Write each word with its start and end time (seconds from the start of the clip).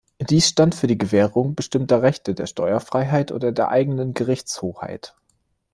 Dies 0.19 0.47
stand 0.49 0.73
für 0.73 0.87
die 0.87 0.97
Gewährung 0.97 1.53
bestimmter 1.53 2.01
Rechte, 2.01 2.33
der 2.33 2.47
Steuerfreiheit 2.47 3.31
oder 3.31 3.51
der 3.51 3.69
eigenen 3.69 4.15
Gerichtshoheit. 4.15 5.15